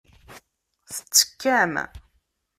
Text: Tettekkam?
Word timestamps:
Tettekkam? 0.95 1.73